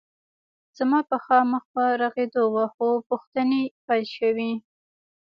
زما 0.77 0.99
پښه 1.09 1.37
مخ 1.51 1.63
په 1.73 1.83
روغېدو 2.01 2.43
وه 2.53 2.65
خو 2.73 2.87
پوښتنې 3.09 3.61
پیل 3.85 4.05
شوې 4.17 4.51